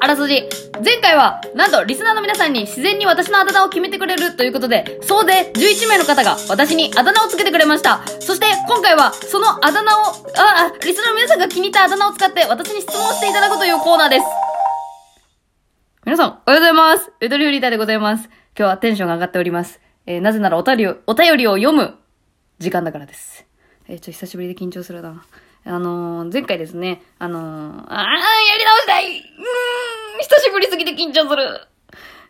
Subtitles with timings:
[0.00, 0.48] あらすじ。
[0.84, 8.00] 前回は、なんと、リスナーの皆さんに自然に私のあだ名を決めてくれるということで、総勢11名の方が私にあだ名をつけてくれました。
[8.20, 14.26] そして、今回は、そのあだ名を、あ、あ、リスナーの皆さんが気に入ったあだ名を使って、私に質問していただくというコーナーです。
[16.04, 17.12] 皆さん、おはようございます。
[17.20, 18.24] ウドリューリータでございます。
[18.56, 19.80] 今日はテンションが上がっております。
[20.06, 21.94] えー、なぜならお便りを、お便りを読む
[22.58, 23.46] 時間だからです。
[23.88, 25.24] えー、ちょ久しぶりで緊張するな。
[25.66, 29.06] あのー、前回ですね、あのー、あー、やり直したい。
[29.06, 31.68] うーん、久しぶりすぎて緊張する。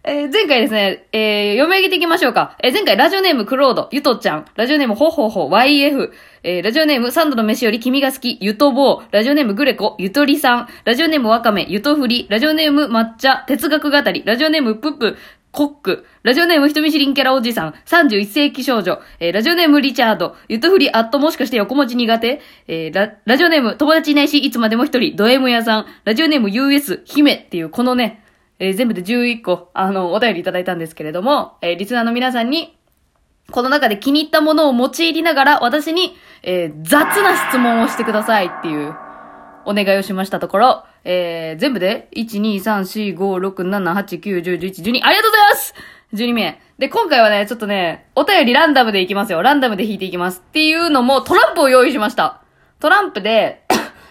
[0.06, 2.56] えー前回ですね、えー読み上げていきましょうか。
[2.62, 15.16] えー前回ラジオネームクロード、ゆとちゃん、ラジオネームほほほ、YF、えーラジオネームサンドの飯より君が好き、ゆとぼう、ラジオネームグレコ、ゆとりさん、ラジオネームわかめ、ゆとふり、ラジオネーム抹茶、哲学語り、ラジオネームプップ、
[15.54, 28.24] コック、ラジオネーム人見知りんキャラおじさん、31世紀少女、えーラジオネームリチャード、ゆとふりあっともしかして横文字苦手、えーラ、ラジオネーム友達いないし、いつまでも一人、ド M 屋さん、ラジオネーム US、姫っていうこのね、
[28.58, 32.76] えー全部で11個、あの、お便りいただいたんですけれども、えーリスナーの皆さんに、
[33.52, 38.92] この中で気に入ったものを用いりながら、私に、えー雑な質問をしてくださいっていう、
[39.66, 45.74] お願いをしましたところ、えー、全部で、1、2、3、4、5、6、7、8、9、10、11、12、ありがとうございます
[46.14, 46.60] !12 名。
[46.78, 49.42] で、今回はね、ちょっとね、お便りランダムでいきますよ。
[49.42, 50.42] ランダムで引いていきます。
[50.46, 52.42] っていうのも、トランプを用意しました。
[52.80, 53.64] トランプで、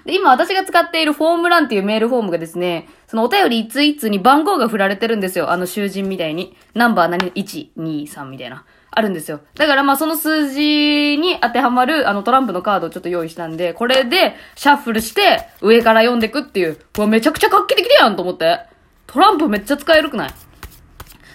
[0.06, 5.52] で、今私が使っているフォームランっていうメールフォームがですね、そのお便り一通一通に番号が振られてるんですよ。
[5.52, 6.56] あの囚人みたいに。
[6.74, 8.66] ナンバー何、1、2、3みたいな。
[8.96, 9.42] あるんですよ。
[9.56, 16.80] だからまあその数字に当てはまるあのトランプのカードをちょっと用意したんで、これでシャッフルして上から読んでくっていう。
[16.98, 18.62] うわ、めちゃくちゃ画期的だやんと思って。
[19.08, 20.34] トランプめっちゃ使えるくない？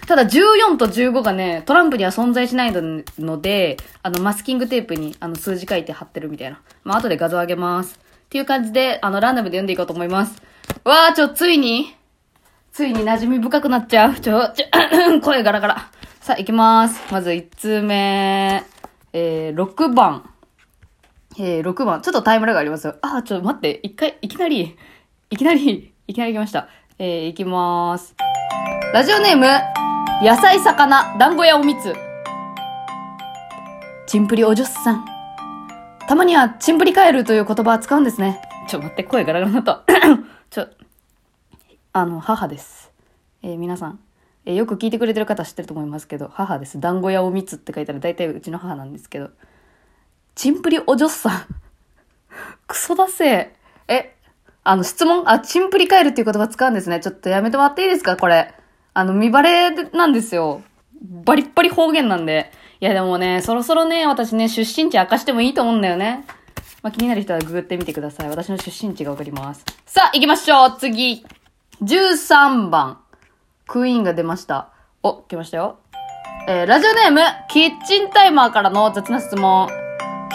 [0.07, 6.61] ただ14と15がね、トランプには存在しないので、あのマスキングテープにあの数字書いて貼ってるみたいな。
[6.83, 7.99] まあ後で画像上げます。
[8.25, 10.41] っていう感じで、あのランダムで読んでいこうと思います。
[10.83, 11.95] わー、ちょ、ついに
[12.71, 14.15] ついに馴染み深くなっちゃう。
[14.15, 15.91] ちょ、ちょ、 声ガラガラ。
[16.29, 17.11] さあ、行きます。
[17.11, 18.63] まず1通目。
[19.13, 20.29] えー、6番。
[21.39, 22.03] えー、6番。
[22.03, 22.97] ちょっとタイムラグありますよ。
[23.01, 23.79] あー、ちょっと待って。
[23.81, 24.77] 一回、いきなり、
[25.31, 26.67] いきなり、いきなり行きました。
[26.99, 28.15] えー、行きまーす。
[28.93, 29.47] ラジオネーム、
[30.23, 31.95] 野菜魚、団子屋おみつ。
[34.05, 35.05] チンプリおじょっさん。
[36.07, 38.39] たまには、チンプリカエルという言葉使うんですね。
[38.67, 39.83] ちょ、待って、声ガラガラになった。
[40.51, 40.67] ちょ、
[41.93, 42.91] あの、母です。
[43.41, 43.99] えー皆さん、
[44.45, 46.79] えよく聞いてくれてる方知ってると思いますけど、母です。
[46.79, 49.29] 団子屋おみつって書いたら大体うちの母なんですけど、
[50.35, 51.45] チンプリおじょっさん。
[52.67, 53.55] クソだせえ。
[53.87, 54.15] え、
[54.63, 55.23] あの、質問？
[55.29, 56.99] あ、チンプリカエルっていう言葉使うんですね。
[56.99, 58.15] ちょっとやめてもらっていいですか？
[58.17, 58.53] これ。
[58.93, 60.61] あの、見バレなんですよ。
[61.01, 62.51] バリッバリ方言なんで。
[62.81, 66.25] いやでもね、そろそろね、私ね、出身地明かしてもいいと思うんだよね。
[66.81, 68.29] まあ、気になる人はググってみてください。
[68.29, 69.65] 私の出身地がわかります。
[69.85, 71.25] さあ、行きましょう次
[71.81, 72.99] !13 番。
[73.69, 74.69] クイーンが出ました。
[75.03, 75.77] お、来ましたよ。
[76.47, 79.69] えー、ラジオネーム、キッチンタイマーからの雑な質問。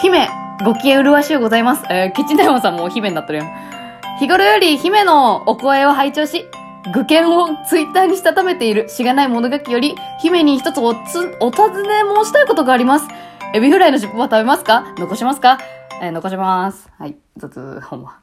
[0.01, 0.29] 姫、
[0.63, 1.83] ご機嫌麗しゅうございます。
[1.89, 4.17] えー、キッチンタイマーさんもう姫になってるやん。
[4.19, 6.45] 日頃より姫のお声を拝聴し、
[6.93, 13.07] 具見をツイッターにしたためているしがない物書きより、姫に一つおつ、お尋ね申したいことがあります。
[13.53, 14.85] エビフライの尻尾は食べますか？
[14.97, 15.57] 残しますか？
[16.01, 16.89] えー残します。
[16.97, 18.17] はい、雑、ほんま。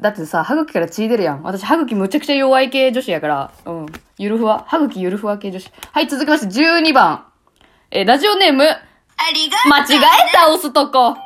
[0.00, 1.42] だってさ、歯茎から血出るやん。
[1.42, 3.50] 私、歯茎むちゃくちゃ弱い系女子やから。
[3.66, 3.86] うん。
[4.16, 4.64] ゆるふわ。
[4.68, 5.72] 歯茎ゆるふわ系女子。
[5.92, 7.24] はい、続きまして12番。
[7.90, 8.76] えーラジオネーム、あ
[9.34, 11.16] りが間違えた、押すとこ。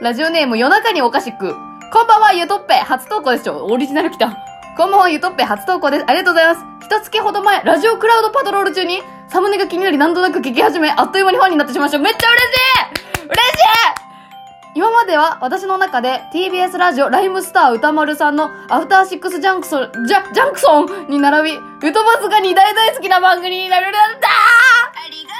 [0.00, 1.54] ラジオネーム、夜中におかしく。
[1.92, 2.74] こんばんは、ゆとっぺ。
[2.74, 3.66] 初投稿ですよ。
[3.66, 4.36] オリジナル来た。
[4.76, 5.42] こんばんは、ゆとっぺ。
[5.44, 6.04] 初投稿です。
[6.06, 6.86] ありがとうございます。
[6.86, 11.98] 一月ほど前、ラジオクラウドパトロール中に、サムネが気になり何となく聞き始め、あっという間にファンになってしまいました。
[11.98, 12.50] めっちゃ嬉しい
[13.26, 14.03] 嬉しい
[14.74, 25.30] 今までは私の中で TBS ラジオライムスター歌丸さんのアフターシックスジャンクソン、ジャ、ジャンクソンに並び、ウトバスが2大大好きな番組になるんだありが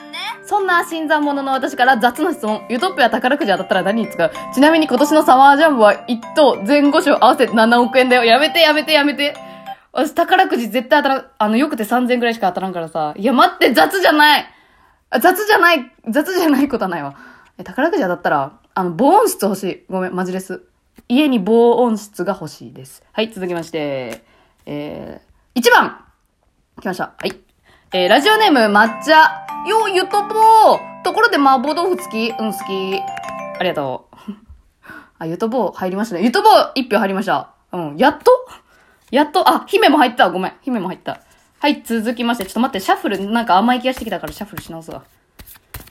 [0.00, 0.18] とうね。
[0.46, 2.66] そんな新参者の私から雑な質問。
[2.68, 4.30] ユトピア宝くじ当たったら何に使う?
[4.54, 8.24] ちなみに今年のサマージャンボは1等前後賞合わせて7億円だよ。
[8.24, 9.34] やめてやめてやめて。
[9.92, 13.14] 私宝くじ絶対当たらん、あの、よくて3000くらいしか当たらんからさ。
[13.16, 14.46] いや、待って、雑じゃない
[15.08, 17.14] あ雑じゃない、雑じゃないことはないわ。
[17.56, 19.84] え、宝くじ当たったら、あの、防音室欲しい。
[19.88, 20.62] ごめん、マジです。
[21.08, 23.04] 家に防音室が欲しいです。
[23.12, 24.24] はい、続きまして、
[24.66, 26.04] えー、1番
[26.80, 27.14] 来ました。
[27.16, 27.36] はい。
[27.92, 29.46] えー、ラジオネーム、抹茶。
[29.68, 32.30] よ、ゆとぽーところで麻婆豆腐好き？
[32.30, 33.00] うん、好き。
[33.60, 34.32] ありがとう。
[35.20, 36.22] あ、ゆとぼう入りましたね。
[36.24, 37.50] ゆとぼう一票入りました。
[37.72, 38.32] うん、やっと？
[39.12, 40.30] やっと、あ、姫も入った。
[40.30, 40.52] ごめん。
[40.62, 41.20] 姫も入った。
[41.60, 42.46] はい、続きまして。
[42.46, 45.04] ちょっと待って、シャッフル、なんか甘い気がしてきたからシャッフルし直すわ。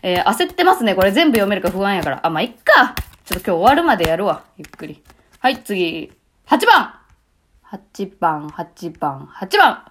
[0.03, 0.95] えー、焦ってますね。
[0.95, 2.19] これ全部読めるか不安やから。
[2.21, 2.93] あ、まあ、いっか。
[3.25, 4.43] ちょっと今日終わるまでやるわ。
[4.57, 5.01] ゆっくり。
[5.39, 6.11] はい、次。
[6.47, 6.93] 8番
[7.71, 9.85] 8番、8番、8番。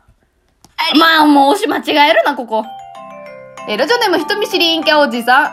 [0.99, 2.65] まあ、もう押し間違えるな、ここ。
[3.69, 5.45] えーラジオネーム人見知り陰キャおじさん。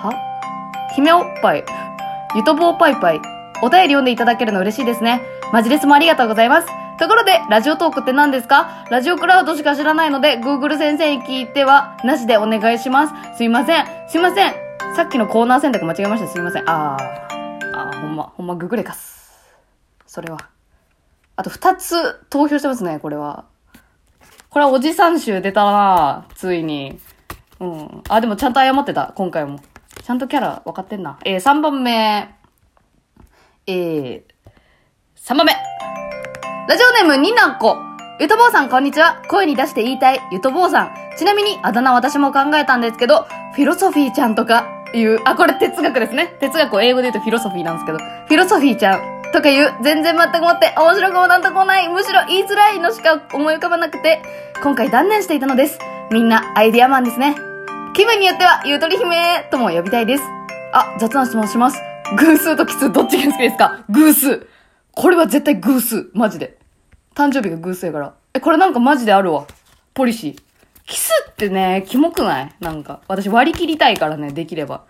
[0.00, 0.12] は？
[0.96, 1.64] 姫おっぱい。
[2.34, 3.20] ゆとぼうパイパイ。
[3.62, 5.20] お便り読んでいただけるの嬉しいですね。
[5.52, 6.81] マジレスもありがとうございます。
[6.98, 8.86] ところで、ラジオトークって何ですか？
[8.90, 13.36] ラジオクラウドしか知らないので、Google 先生に聞いては、なしでお願いします。
[13.38, 13.86] すいません。
[14.08, 14.54] すいません。
[14.94, 16.28] さっきのコーナー選択間違えました。
[16.28, 16.70] すいません。
[16.70, 17.76] あー。
[17.76, 19.32] あー、ほんま、ほんま、ググレかす。
[20.06, 20.38] それは。
[21.34, 23.46] あと、二つ投票してますね、これは。
[24.50, 27.00] これはおじさん集出たなついに。
[27.58, 28.02] うん。
[28.08, 29.60] あ、でもちゃんと謝ってた、今回も。
[30.04, 31.18] ちゃんとキャラ分かってんな。
[31.24, 32.34] えー、3番目。
[33.66, 34.22] えー、
[35.16, 35.71] 3番目。
[36.68, 37.78] ラジオネームになこ。
[38.20, 39.20] ゆとぼうさんこんにちは。
[39.26, 40.94] 声に出して言いたい、ゆとぼうさん。
[41.18, 46.36] ちなみに、あだ名私も考えたんですけど、フィロソフィーちゃんとかいう、あ、これ哲学ですね。
[46.38, 49.00] 哲学を英語で言うとフィロソフィーなんですけど、フィロソフィーちゃん
[49.32, 54.22] とかいう、全然全くもって面白くもなんともない、むしろ言いづらいのしか思い浮かばなくて、
[54.62, 55.80] 今回断念していたのです。
[56.12, 57.34] みんなアイディアマンですね。
[57.92, 60.22] 気分によっては、ゆとり姫とも呼びたいです。
[60.72, 61.82] あ、雑な質問します。
[62.16, 63.80] 偶数と奇数どっちが好きですか？
[63.88, 64.46] 偶数。
[64.92, 66.10] これは絶対偶数。
[66.14, 66.58] マジで。
[67.14, 68.14] 誕生日が偶数やから。
[68.34, 69.46] え、これなんかマジであるわ。
[69.94, 70.42] ポリシー。
[70.86, 72.54] キスってね、キモくない？
[72.60, 73.00] なんか。
[73.08, 74.84] 私割り切りたいからね、できれば。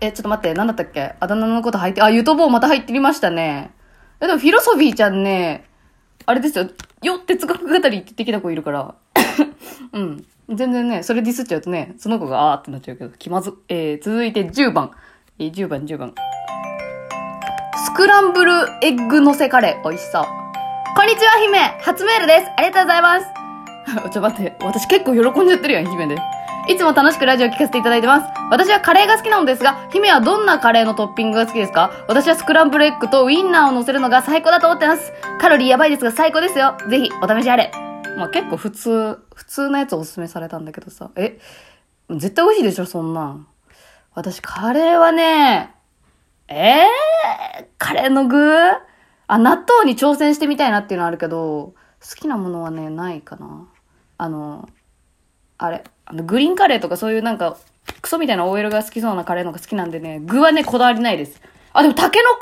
[0.00, 1.14] え、ちょっと待って、なんだったっけ？
[1.18, 3.72] あだ名のこと入って、あ、ゆとぼうまた入ってみましたね。
[4.20, 5.64] え、でもフィロソフィーちゃんね、
[6.26, 6.68] あれですよ、
[7.02, 8.94] よ、哲学語りって的な子いるから。
[9.92, 10.24] うん。
[10.48, 13.54] 全然ね、それディスっちゃうとね、その子があーってなっちゃうけど、気まず。
[13.68, 14.92] えー、続いて10番。
[15.38, 16.14] えー、10番、10番。
[17.88, 18.52] スクランブル
[18.82, 20.24] エッグ乗せカレー、美味しそう。
[20.94, 23.26] こんにちは、姫初メールですありがとうございます
[24.12, 24.56] ちょ、待って。
[24.62, 26.18] 私結構喜んじゃってるやん、姫で。
[26.68, 28.26] いつも楽しくラジオ聞かせていただいてます。
[28.50, 31.90] 私はカレーが好きなのですが、姫はどんなカレーのトッピングが好きですか？
[32.08, 35.10] 私はスクランブルエッグとウインナーを乗せるのが最高だと思ってます。
[35.40, 36.76] カロリーやばいですが最高ですよ。
[36.90, 37.72] ぜひ、お試しあれ。
[38.18, 41.08] まあ、結構普通、普通のやつおすすめされたんだけどさ。
[41.16, 41.38] え？
[42.10, 43.46] 絶対美味しいでしょ、そんなん。
[44.14, 45.74] 私、カレーはね、
[46.48, 48.38] えー、カレーの具？
[49.30, 53.68] あ、納豆に挑戦してみたいなっていうのはあるけど、好きなものはね、ないかな。
[54.16, 54.68] あの、
[55.58, 57.58] あれ、あの、グリーンカレーとかそういうなんか、
[58.00, 61.40] クソみたいな OL が好きそうなカレーのが好きなんでね、具はね、こだわりないです。
[61.72, 62.38] あ、でも、タケノコ？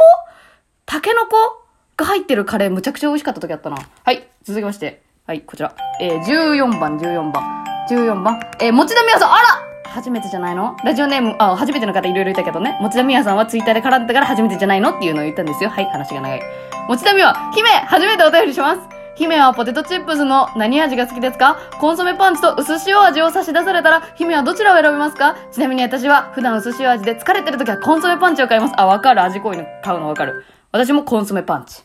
[0.85, 1.67] タケノコ？
[1.97, 3.79] が入ってるカレーむちゃくちゃ美味しかった時あったな。
[4.05, 5.03] はい、続きまして。
[5.27, 5.75] はい、こちら。
[6.01, 7.65] えー、14番、14番。
[7.89, 8.41] 14番。
[8.61, 9.66] えー、持田美和さん、あら
[9.97, 10.77] 初めてじゃないの？
[10.85, 12.77] ラジオネーム、あ、初めての方いろいろいたけどね。
[12.83, 15.71] 持田美和さんはツイッターで絡んだから初めてじゃないのっていうのを言ったんですよ。
[15.71, 16.43] はい、話が長い。
[16.87, 18.81] 持田美和、姫、初めてお便りします。
[19.17, 21.57] 姫はポテトチップスの何味が好きですか？
[21.81, 25.35] コンソメパンチと薄塩味を差し出されたら、姫はどちらを選びますか？
[25.51, 28.75] ちなみに私は普段薄塩味で疲れてる時はコンソメパンチを買います。
[28.77, 29.23] あ、わかる。
[29.23, 30.45] 味濃いの買うのわかる。
[30.73, 31.83] 私もコンソメパンチ。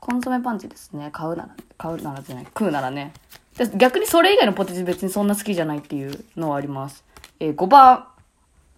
[0.00, 1.10] コンソメパンチですね。
[1.12, 2.44] 買うなら、買うならじゃない。
[2.46, 3.12] 食うならね。
[3.76, 7.04] 逆にそれ以外のポテチ別にそんな好きじゃないっていうのはあります。
[7.40, 8.06] えー、5番。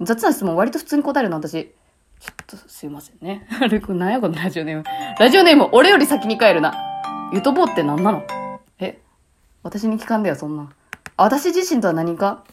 [0.02, 1.73] 雑な質問割と普通に答えるの私。
[2.20, 3.46] ちょっとすいませんね。
[3.61, 4.84] あれ、これ何やこのラジオネーム。
[5.19, 6.75] ラジオネーム、俺より先に帰るな。
[7.32, 8.26] ゆとぼうって何なの？
[8.78, 9.00] え
[9.62, 10.70] 私に聞かんだよ、そんな。
[11.17, 12.44] 私自身とは何か？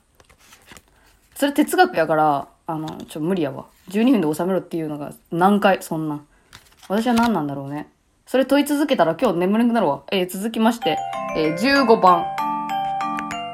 [1.35, 3.65] それ哲学やから、あの、ちょ、無理やわ。
[3.89, 6.21] 12分で収めろっていうのが何回、そんな。
[6.87, 7.89] 私は何なんだろうね。
[8.33, 10.01] それ問い続けたら今日眠れなくなるわ。
[10.11, 10.97] えー続きまして、
[11.37, 12.25] えー15番。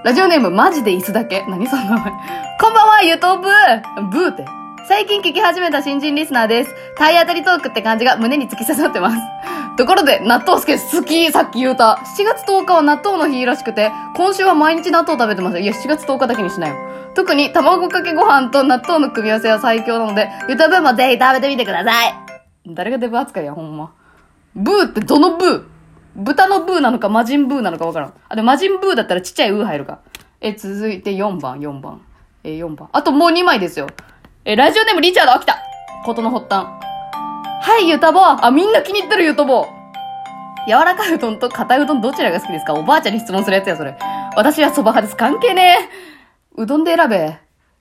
[0.05, 1.43] ラジオネーム、マジで椅子だけ。
[1.49, 2.13] 何その名前。
[2.61, 4.09] こんばんは、ゆとぶー。
[4.09, 4.45] ブーって。
[4.87, 6.73] 最近聞き始めた新人リスナーです。
[6.95, 9.17] 体当たりトークって感じが胸に突き刺さってます。
[9.75, 11.01] ところで、納豆好きです。
[11.01, 11.99] 好きさっき言うた。
[12.17, 15.59] 7月10日は納豆の日らしくて、今週は毎日納豆食べてます。
[15.59, 16.77] いや、7月10日だけにしないよ。
[17.15, 22.13] 特に卵かけご飯と納豆の組み合わせは最強なので、ゆとぶーもぜひ食べてみてください。
[22.65, 23.98] 誰がデブ扱いや、ほんま。
[24.55, 25.63] ブーってどのブー？
[26.15, 28.13] 豚のブーなのか魔人ブーなのかわからん。
[28.27, 29.99] あ、でも魔人ブーだったらちっちゃいウー入るか。
[30.41, 32.01] え、続いて4番、4番。
[32.43, 32.89] え、4番。
[32.91, 33.87] あともう2枚ですよ。
[34.45, 35.57] え、ラジオネームリチャード、あ、来た
[36.03, 36.65] ことの発端。
[37.61, 38.21] はい、ゆたぼ。
[38.21, 39.67] あ、みんな気に入ってるゆたぼ。
[40.67, 42.73] 柔らかいうどんと硬いうどんどちらが好きですか？
[42.73, 43.97] おばあちゃんに質問するやつや、それ。
[44.35, 45.15] 私は蕎麦派です。
[45.15, 45.89] 関係ね
[46.57, 46.61] え。
[46.61, 47.17] うどんで選べ。
[47.17, 47.31] い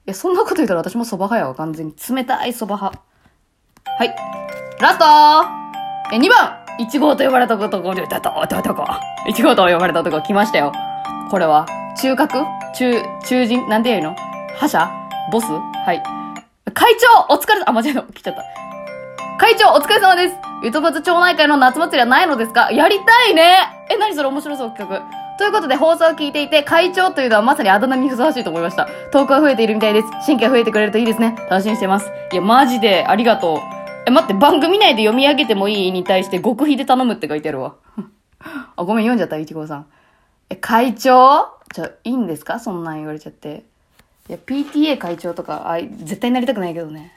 [0.06, 1.94] や、そんなこと言ったら私も蕎麦派やわ、完全に。
[2.10, 3.02] 冷たい蕎麦派。
[3.98, 4.16] はい。
[4.80, 5.57] ラスト
[6.10, 8.82] え、2番 !1 号と呼ばれた男、出た、男。
[9.28, 10.72] 1号と呼ばれた男、来ましたよ。
[11.30, 11.66] これは、
[12.00, 12.44] 中核？
[12.74, 13.68] 中、中人？
[13.68, 14.16] なんて言うの？
[14.56, 14.90] 覇者？
[15.30, 15.46] ボス？
[15.50, 16.02] はい。
[16.72, 16.94] 会
[17.28, 18.02] 長お疲れ、あ、間違えた。
[18.02, 18.44] 来ちゃった。
[19.38, 22.72] 会長お疲れ様ですゆとばつ町内会の夏祭りはないのですか？
[22.72, 23.58] やりたいね
[23.90, 24.28] え、何それ？
[24.28, 25.02] 面白そう企画。
[25.38, 28.88] ということで放送を聞いていて、会長というのはまさにあだ名にふさわしいと思いました。
[29.12, 30.08] トークが増えているみたいです。
[30.24, 31.36] 新規が増えてくれるといいですね。
[31.50, 32.10] 楽しみにしてます。
[32.32, 33.77] いや、マジで、ありがとう。
[34.08, 37.74] え、待って、番組内で読み上げてもいいに対して極秘で頼むって書いてあるわ。
[38.76, 39.86] あ、ごめん、読んじゃった、いちごさん。
[40.48, 41.46] え、会長？
[41.74, 42.58] じゃ、いいんですか？
[42.58, 43.64] そんなん言われちゃって。
[44.28, 47.12] いや、PTA 会長とか、あ、絶対なりたくないけどね。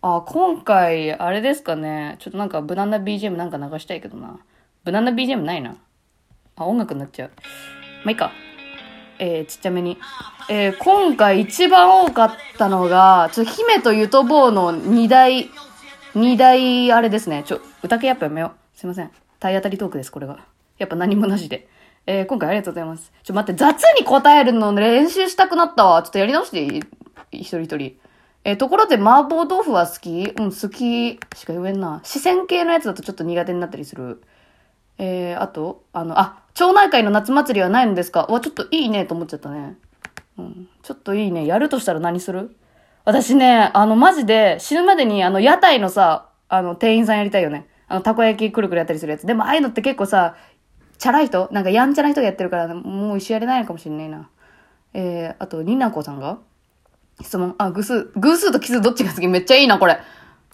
[0.00, 2.16] あ、今回、あれですかね。
[2.20, 4.38] ちょっとなんか無難な BGM なんか流したいけどな。
[4.84, 5.76] 無難な BGM ないな。
[6.56, 7.30] あ、音楽になっちゃう。
[8.04, 8.30] まあ、いいか。
[9.18, 9.98] えー、ちっちゃめに。
[10.48, 15.48] えー、今回一番多かったのが、ちょっと、姫とゆとぼうの二大、
[16.14, 17.42] 二大、あれですね。
[17.46, 18.78] ちょ、歌系やっぱやめよう。
[18.78, 19.10] すいません。
[19.40, 20.40] 体当たりトークです、これが。
[20.76, 21.68] やっぱ何もなしで。
[22.06, 23.12] えー、今回ありがとうございます。
[23.22, 26.02] ちょ、待って、雑に答えるの練習したくなったわ。
[26.02, 26.78] ちょっとやり直してい
[27.32, 27.40] い？
[27.40, 27.96] 一人一人。
[28.44, 30.24] えー、ところで麻婆豆腐は好き？
[30.36, 32.00] うん、好きしか言えんな。
[32.02, 34.22] 四川系のやつだとちょっと苦手になったりする。
[34.98, 38.26] えー、あと、あの、あ、町内会の夏祭りはないのですか？
[38.26, 39.76] わ、ちょっといいねと思っちゃったね。
[40.38, 41.46] うん、ちょっといいね。
[41.46, 42.54] やるとしたら何する？
[43.04, 47.66] 私ね、あの、マジで死ぬまでにあの、屋台のさ、あの、店員さんやりたいよね。
[47.88, 49.26] あの、たこ焼きくるくるやったりするやつ。
[49.26, 50.36] でも、ああいうのって結構さ、
[50.98, 51.48] チャラい人？
[51.50, 54.28] なんかやんちゃな人がやってるから、もう一緒やれないのかもしれないな。
[54.94, 56.38] えー、あと、ニナコさんが？
[57.20, 57.56] 質問。
[57.58, 58.12] あ、偶数。
[58.14, 59.26] 偶数と奇数どっちが好き？
[59.26, 59.98] めっちゃいいな、これ。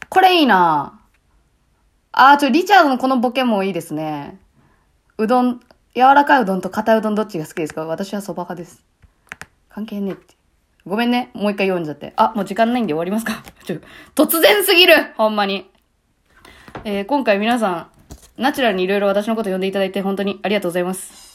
[0.08, 0.98] これいいな。
[2.12, 4.40] あー、ちょ、リチャードのこのボケもいいですね。
[5.18, 5.60] うどん、
[5.94, 7.84] 柔らかいうどんと硬いうどんどっちが好きですか？
[7.84, 8.82] 私は蕎麦派です。
[9.68, 10.37] 関係ねえって。
[10.86, 11.30] ごめんね。
[11.34, 12.12] もう一回読んじゃって。
[12.16, 13.76] あ、もう時間ないんで終わりますか ちょ、
[14.14, 15.70] 突然すぎるほんまに。
[16.84, 17.86] えー、今回皆さん、
[18.36, 21.28] ナチュラルにいろいろ私のこと呼んでいただいて本当にありがとうございます。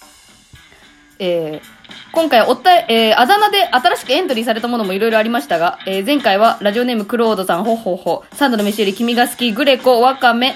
[1.19, 10.55] えー、今回おった、えー、あだ名で新しくエントリーされたものもいろいろありましたが、えー、前回はラジオネームクロードさん、ほほほ、サンドの飯より君が好き、グレコ、ワカメ、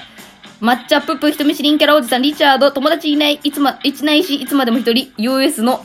[0.60, 5.84] 抹茶ププ、人見知りんキャラおじさん、リチャード、友達いない、いつま、いちないし、いつまでも一人、US の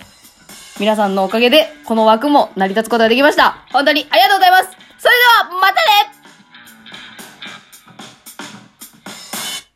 [0.79, 3.63] 皆さんのおかげで、この枠も成り立つことができました。
[3.71, 4.63] 本当にありがとうございます
[4.97, 5.13] それ
[5.49, 6.22] では、またね